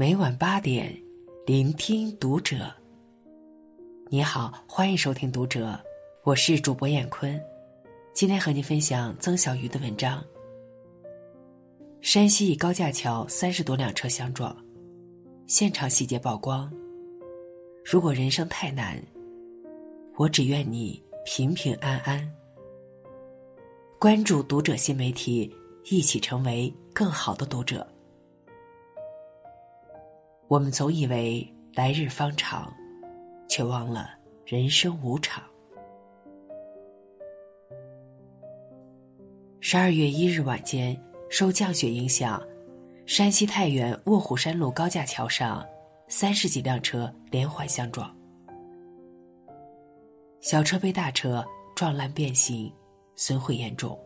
[0.00, 0.98] 每晚八点，
[1.44, 2.72] 聆听读者。
[4.08, 5.72] 你好，欢迎收听《读者》，
[6.24, 7.38] 我是主播闫坤，
[8.14, 10.24] 今天和您分享曾小鱼的文章。
[12.00, 14.56] 山西一高架桥三十多辆车相撞，
[15.46, 16.72] 现场细节曝光。
[17.84, 18.98] 如果人生太难，
[20.16, 22.26] 我只愿你平平安安。
[23.98, 25.54] 关注《读者》新媒体，
[25.90, 27.86] 一起成为更好的读者。
[30.50, 32.74] 我们总以为来日方长，
[33.48, 34.10] 却忘了
[34.44, 35.40] 人生无常。
[39.60, 41.00] 十二月一日晚间，
[41.30, 42.42] 受降雪影响，
[43.06, 45.64] 山西太原卧虎山路高架桥上，
[46.08, 48.12] 三十几辆车连环相撞，
[50.40, 52.74] 小车被大车撞烂变形，
[53.14, 53.96] 损毁严重，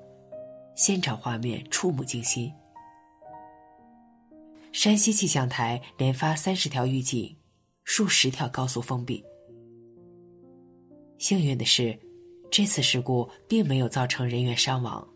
[0.76, 2.52] 现场画面触目惊心。
[4.74, 7.34] 山西气象台连发三十条预警，
[7.84, 9.24] 数十条高速封闭。
[11.16, 11.96] 幸运的是，
[12.50, 15.06] 这次事故并没有造成人员伤亡。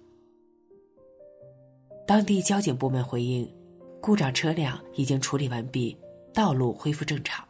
[2.07, 3.53] 当地交警部门回应，
[4.01, 5.95] 故障车辆已经处理完毕，
[6.33, 7.45] 道路恢复正常。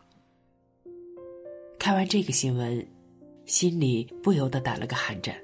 [1.79, 2.85] 看完这个新闻，
[3.45, 5.37] 心里不由得打了个寒战。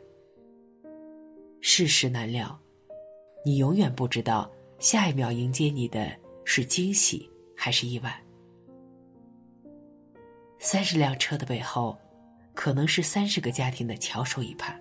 [1.60, 2.58] 世事难料，
[3.44, 6.23] 你永远不知道下一秒迎接你的。
[6.44, 8.22] 是惊喜还是意外？
[10.58, 11.98] 三十辆车的背后，
[12.54, 14.78] 可能是三十个家庭的翘首以盼。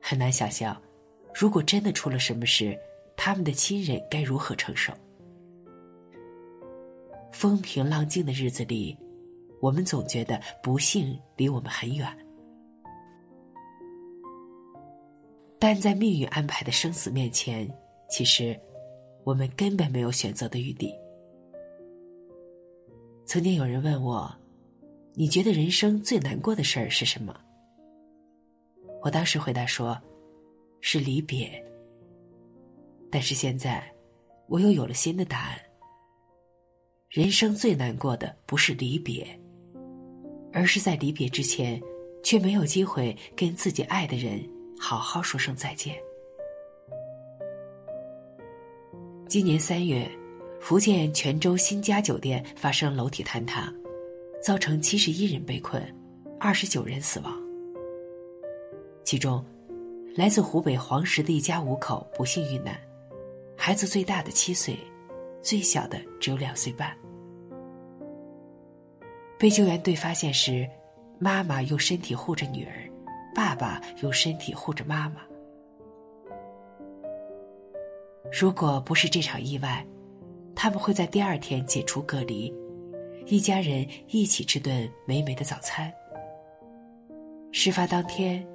[0.00, 0.80] 很难想象，
[1.34, 2.78] 如果真的出了什么事，
[3.16, 4.92] 他们的亲人该如何承受？
[7.32, 8.98] 风平浪静的日子里，
[9.60, 12.06] 我们总觉得不幸离我们很远，
[15.58, 17.70] 但在命运安排的生死面前，
[18.08, 18.58] 其实。
[19.24, 20.92] 我们根本没有选择的余地。
[23.24, 24.32] 曾经有人问我
[25.14, 27.38] ：“你觉得人生最难过的事儿是什么？”
[29.02, 29.96] 我当时回答说
[30.80, 31.64] ：“是离别。”
[33.10, 33.82] 但是现在，
[34.46, 35.58] 我又有了新的答案。
[37.08, 39.26] 人生最难过的不是离别，
[40.52, 41.80] 而是在离别之前，
[42.22, 44.40] 却没有机会跟自己爱的人
[44.78, 45.96] 好好说声再见。
[49.30, 50.10] 今年三月，
[50.60, 53.72] 福建泉州新家酒店发生楼体坍塌，
[54.42, 55.80] 造成七十一人被困，
[56.40, 57.32] 二十九人死亡。
[59.04, 59.46] 其中，
[60.16, 62.76] 来自湖北黄石的一家五口不幸遇难，
[63.56, 64.76] 孩子最大的七岁，
[65.40, 66.92] 最小的只有两岁半。
[69.38, 70.68] 被救援队发现时，
[71.20, 72.90] 妈妈用身体护着女儿，
[73.32, 75.20] 爸爸用身体护着妈妈。
[78.32, 79.84] 如果不是这场意外，
[80.54, 82.52] 他们会在第二天解除隔离，
[83.26, 85.92] 一家人一起吃顿美美的早餐。
[87.50, 88.46] 事发当天，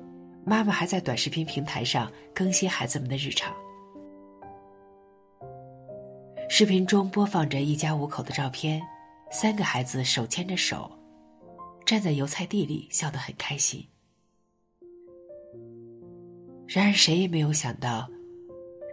[0.46, 3.54] 妈妈还在短视频平台上更新孩子们的日常。
[6.48, 8.82] 视频中播放着一家五口的照片，
[9.30, 10.90] 三个孩子手牵着手，
[11.86, 13.86] 站在油菜地里笑得很开心。
[16.66, 18.10] 然而，谁也没有想到。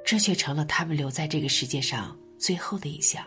[0.04, 3.24] 这却成了他们留在这个世界上最后的印象。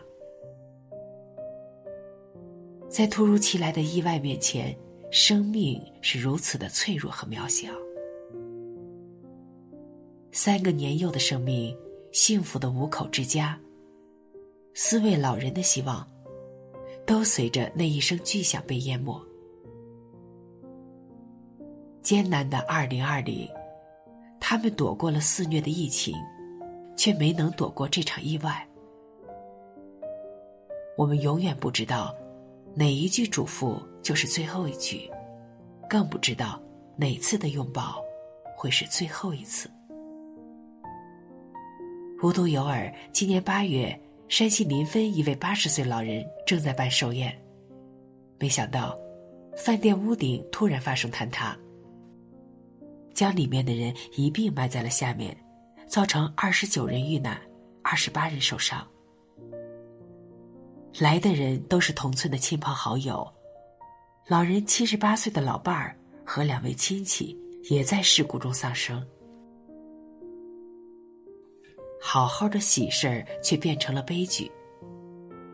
[2.90, 4.78] 在突如其来的意外面前，
[5.12, 7.70] 生命是如此的脆弱和渺小。
[10.32, 11.76] 三个年幼的生命，
[12.12, 13.60] 幸福的五口之家，
[14.74, 16.08] 四位老人的希望，
[17.06, 19.20] 都随着那一声巨响被淹没。
[22.02, 23.50] 艰难的二零二零，
[24.40, 26.14] 他们躲过了肆虐的疫情。
[26.96, 28.68] 却没能躲过这场意外。
[30.98, 32.16] 我们永远不知道，
[32.74, 35.10] 哪一句嘱咐就是最后一句，
[35.90, 36.62] 更不知道
[36.96, 38.02] 哪次的拥抱
[38.56, 39.70] 会是最后一次。
[42.24, 42.74] 无独有偶，
[43.12, 44.00] 今年八月，
[44.30, 47.38] 山西临汾一位八十岁老人正在办寿宴，
[48.40, 48.98] 没想到，
[49.58, 51.56] 饭店屋顶突然发生坍塌，
[53.14, 55.36] 将里面的人一并埋在了下面。
[55.88, 57.40] 造成二十九人遇难，
[57.82, 58.86] 二十八人受伤。
[61.00, 63.28] 来的人都是同村的亲朋好友，
[64.28, 67.38] 老人七十八岁的老伴儿和两位亲戚
[67.70, 69.06] 也在事故中丧生。
[72.02, 74.52] 好好的喜事儿却变成了悲剧，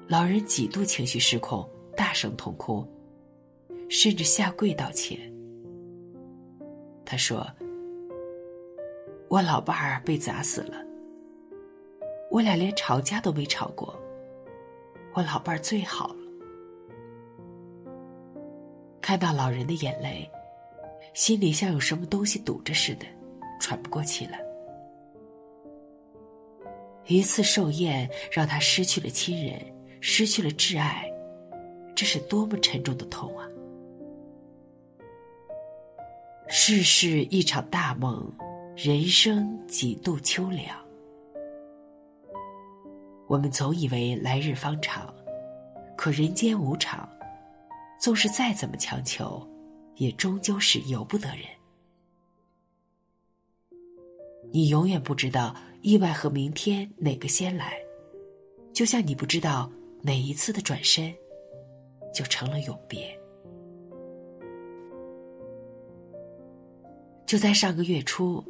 [0.07, 2.87] 老人几度情绪失控，大声痛哭，
[3.89, 5.19] 甚至下跪道歉。
[7.05, 7.45] 他说。
[9.31, 10.85] 我老伴儿被砸死了，
[12.29, 13.97] 我俩连吵架都没吵过。
[15.13, 16.15] 我老伴儿最好了。
[18.99, 20.29] 看到老人的眼泪，
[21.13, 23.05] 心里像有什么东西堵着似的，
[23.57, 24.37] 喘不过气来。
[27.07, 29.61] 一次寿宴让他失去了亲人，
[30.01, 31.09] 失去了挚爱，
[31.95, 33.47] 这是多么沉重的痛啊！
[36.49, 38.29] 世事一场大梦，
[38.75, 40.65] 人生几度秋凉。
[43.27, 45.13] 我们总以为来日方长，
[45.97, 47.07] 可人间无常，
[47.99, 49.45] 纵是再怎么强求，
[49.97, 51.45] 也终究是由不得人。
[54.51, 57.73] 你永远不知道意外和明天哪个先来，
[58.73, 59.69] 就像你不知道
[60.01, 61.13] 哪一次的转身，
[62.13, 63.17] 就成了永别。
[67.25, 68.43] 就在上个月初，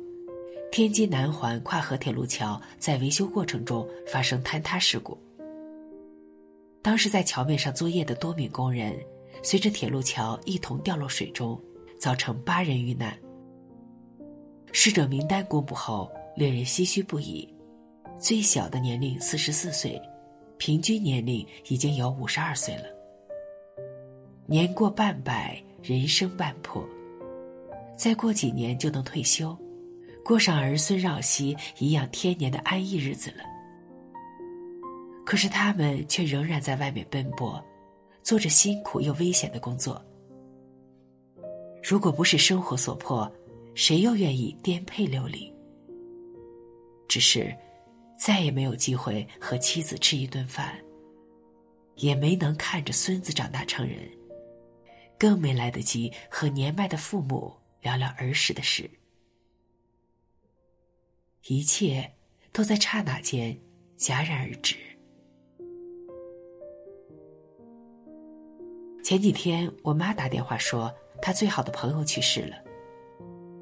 [0.71, 5.17] 天津南环跨河铁路桥在维修过程中发生坍塌事故。
[6.81, 8.97] 当时在桥面上作业的多名工人，
[9.43, 11.61] 随着铁路桥一同掉落水中，
[11.99, 13.19] 造成八人遇难。
[14.71, 17.53] 逝者名单公布后，令人唏嘘不已。
[18.17, 20.01] 最小的年龄四十四岁，
[20.57, 22.85] 平均年龄已经有五十二岁了。
[24.45, 26.81] 年过半百，人生半破。
[27.97, 29.55] 再过几年就能退休，
[30.23, 33.43] 过上儿孙绕膝、颐养天年的安逸日子了。
[35.25, 37.63] 可是他们却仍然在外面奔波，
[38.21, 40.03] 做着辛苦又危险的工作。
[41.83, 43.31] 如果不是生活所迫，
[43.73, 45.51] 谁又愿意颠沛流离？
[47.07, 47.55] 只是，
[48.17, 50.77] 再也没有机会和妻子吃一顿饭，
[51.95, 53.97] 也没能看着孙子长大成人，
[55.17, 57.53] 更没来得及和年迈的父母。
[57.81, 58.87] 聊聊儿时的事，
[61.47, 62.11] 一切
[62.51, 63.57] 都在刹那间
[63.97, 64.75] 戛然而止。
[69.03, 72.55] 前几天，我妈打电话说，她最好的朋友去世了。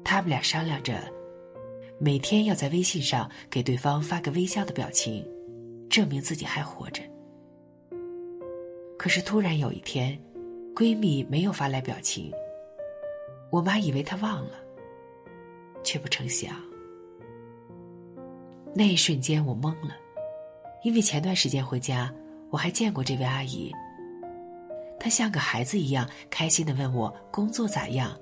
[0.04, 1.00] 他们俩商量着，
[1.98, 5.26] 每天要在微信上给对方发个微笑的表情，
[5.88, 7.02] 证明自己还活着。
[8.98, 10.20] 可是突然有一天，
[10.74, 12.30] 闺蜜没有发来表情。
[13.50, 14.60] 我妈以为他忘了，
[15.82, 16.54] 却不成想，
[18.74, 19.96] 那一瞬间我懵了，
[20.84, 22.12] 因为前段时间回家，
[22.50, 23.72] 我还见过这位阿姨。
[24.98, 28.16] 她像个孩子一样开心的问我工作咋样，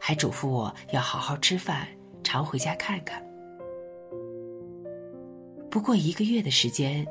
[0.00, 1.86] 还嘱咐我要好好吃饭，
[2.22, 3.24] 常回家看看。
[5.70, 7.06] 不过一个月的时间，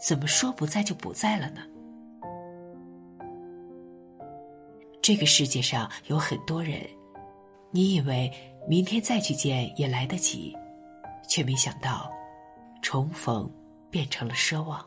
[0.00, 1.62] 怎么说不在就不在了呢？
[5.00, 6.80] 这个世界上有很多人，
[7.70, 8.30] 你以为
[8.68, 10.56] 明天再去见也来得及，
[11.28, 12.10] 却没想到，
[12.82, 13.50] 重逢
[13.90, 14.84] 变成了奢望。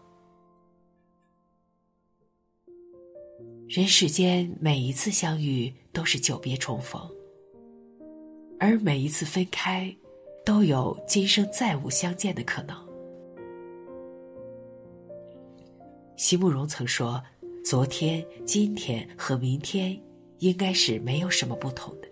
[3.67, 7.01] 人世间每一次相遇都是久别重逢，
[8.59, 9.95] 而每一次分开，
[10.45, 12.75] 都有今生再无相见的可能。
[16.15, 17.23] 席慕容曾说。
[17.65, 19.99] 昨天、今天和明天，
[20.37, 22.07] 应该是没有什么不同的。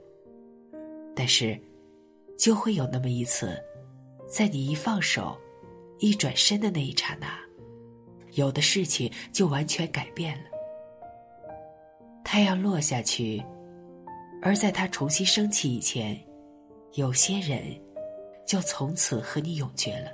[1.16, 1.56] 但是，
[2.36, 3.56] 就会有那么一次，
[4.34, 5.38] 在你一放手、
[6.00, 7.38] 一转身的那一刹那，
[8.32, 10.46] 有的事情就完全改变了。
[12.24, 13.44] 太阳落下去，
[14.42, 16.20] 而在它重新升起以前，
[16.94, 17.80] 有些人
[18.48, 20.12] 就从此和你永绝了。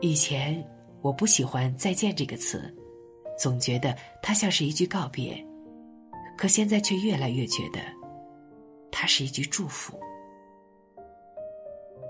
[0.00, 0.66] 以前。
[1.00, 2.74] 我不喜欢“再见”这个词，
[3.38, 5.32] 总觉得它像是一句告别，
[6.36, 7.78] 可现在却越来越觉得，
[8.90, 9.96] 它是一句祝福。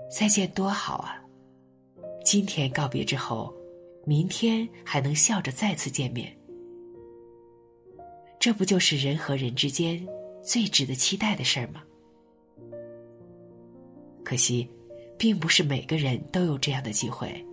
[0.09, 1.23] 再见多好啊！
[2.25, 3.53] 今天告别之后，
[4.05, 6.35] 明天还能笑着再次见面，
[8.39, 10.05] 这不就是人和人之间
[10.41, 11.83] 最值得期待的事儿吗？
[14.23, 14.69] 可惜，
[15.17, 17.45] 并不是每个人都有这样的机会。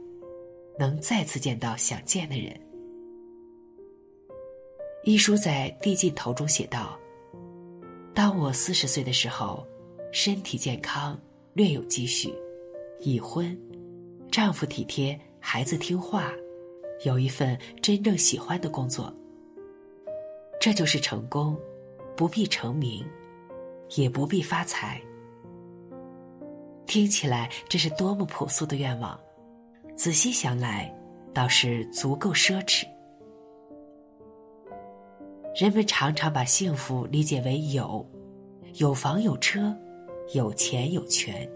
[0.79, 2.55] 能再次见到想见的人。
[5.05, 6.99] 一书在《递进头》中写道
[8.13, 9.67] ：“当我四十岁的时候，
[10.13, 11.19] 身体健康，
[11.55, 12.31] 略有积蓄，
[13.01, 13.57] 已婚，
[14.31, 16.33] 丈夫体贴，孩子听话，
[17.05, 19.13] 有一份真正喜欢的工作。
[20.61, 21.57] 这就是成功，
[22.17, 23.05] 不必成名，
[23.97, 25.01] 也不必发财。
[26.87, 29.19] 听起来这是多么朴素的愿望。”
[29.97, 30.95] 仔细想来，
[31.33, 32.85] 倒是足够奢侈。
[35.59, 38.07] 人们常常把幸福理解为有，
[38.75, 39.75] 有房有车，
[40.35, 41.51] 有钱有权。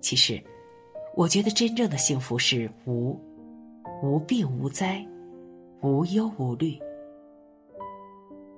[0.00, 0.42] 其实，
[1.14, 3.18] 我觉得真正的幸福是无，
[4.02, 5.04] 无病无灾，
[5.82, 6.78] 无忧无虑，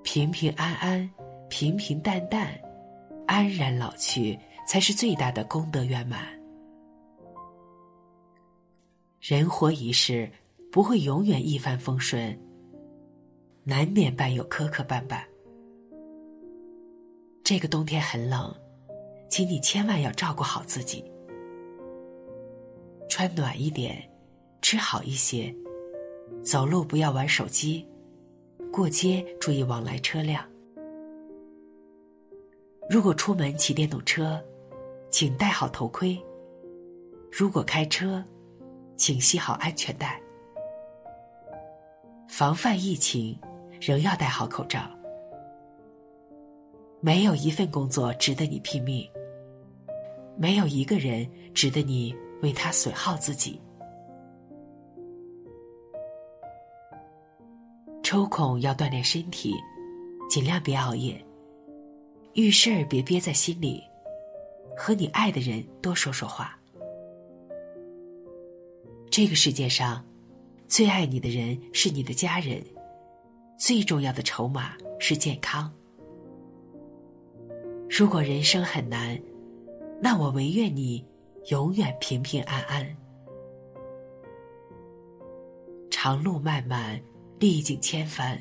[0.02, 1.08] 平平安安，
[1.48, 2.52] 平平淡淡，
[3.26, 6.20] 安然老去，才是最大的功德圆满。
[9.20, 10.30] 人活一世，
[10.70, 12.38] 不会永远一帆风顺，
[13.64, 15.20] 难免伴有磕磕绊绊。
[17.42, 18.54] 这个冬天很冷，
[19.30, 21.04] 请你千万要照顾好自己，
[23.08, 24.08] 穿暖一点，
[24.60, 25.54] 吃好一些，
[26.42, 27.86] 走路不要玩手机，
[28.72, 30.44] 过街注意往来车辆。
[32.88, 34.42] 如果出门骑电动车，
[35.10, 36.18] 请戴好头盔；
[37.32, 38.22] 如果开车，
[38.96, 40.20] 请系好安全带。
[42.28, 43.38] 防范疫情，
[43.80, 44.80] 仍要戴好口罩。
[47.00, 49.08] 没有一份工作值得你拼命，
[50.36, 53.60] 没有一个人值得你为他损耗自己。
[58.02, 59.54] 抽空要锻炼身体，
[60.30, 61.22] 尽量别熬夜。
[62.34, 63.82] 遇事儿别憋在心里，
[64.76, 66.58] 和你爱的人多说说话。
[69.10, 70.04] 这个世界上，
[70.68, 72.62] 最爱你的人是你的家人，
[73.58, 75.70] 最重要的筹码是健康。
[77.90, 79.20] 如果人生很难，
[80.00, 81.04] 那我唯愿你
[81.48, 82.86] 永远平平安安。
[85.90, 87.00] 长路漫漫，
[87.38, 88.38] 历尽千帆，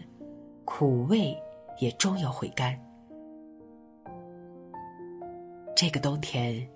[0.66, 1.34] 苦味
[1.80, 2.78] 也终有回甘。
[5.74, 6.68] 这个冬天，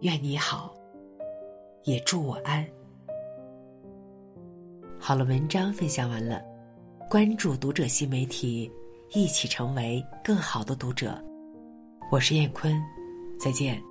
[0.00, 0.74] 愿你好，
[1.84, 2.66] 也祝我安。
[5.00, 6.44] 好了，文章分享完了，
[7.08, 8.70] 关注读者新媒体，
[9.14, 11.18] 一起成为更好的读者。
[12.10, 12.78] 我是燕坤，
[13.40, 13.82] 再见。